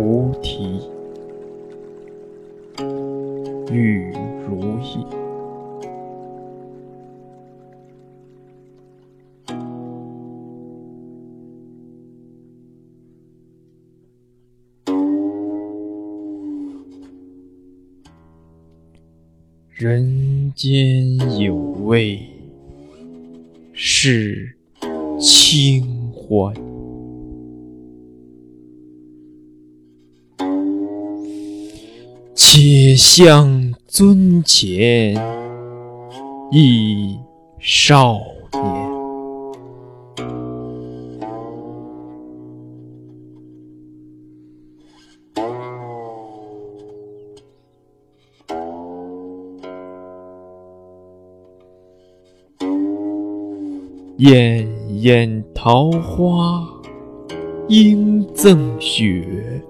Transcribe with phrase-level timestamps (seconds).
[0.00, 0.78] 菩提
[3.72, 4.14] 与
[4.46, 5.04] 如意。
[19.74, 22.22] 人间有味
[23.72, 24.54] 是
[25.18, 26.67] 清欢。
[32.60, 35.14] 且向尊前
[36.50, 37.16] 忆
[37.60, 38.18] 少
[38.52, 38.98] 年。
[54.16, 54.68] 艳
[55.00, 56.68] 艳桃花
[57.68, 59.62] 应赠雪，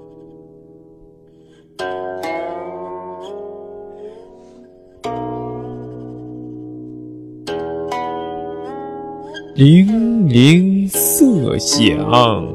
[9.59, 12.47] 泠泠色响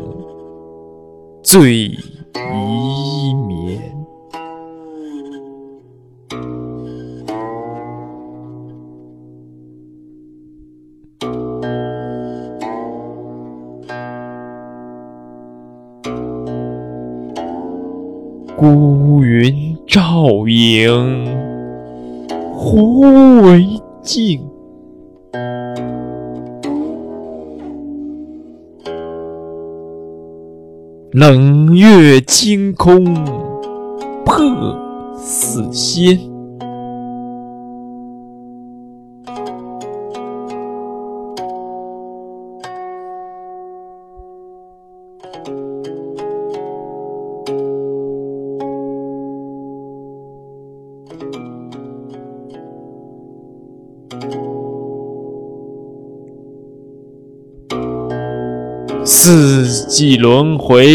[1.43, 3.77] 醉移眠。
[18.55, 21.27] 孤云照影，
[22.53, 23.67] 忽为
[24.01, 24.39] 镜；
[31.15, 33.03] 冷月清空，
[34.25, 34.35] 破
[35.15, 36.19] 似仙。
[59.05, 60.87] 四季轮回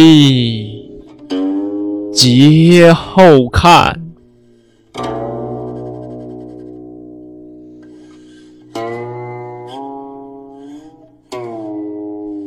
[2.10, 4.00] 劫后看。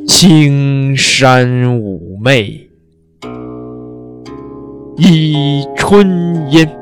[0.07, 2.67] 青山妩媚
[4.97, 6.81] 一春烟。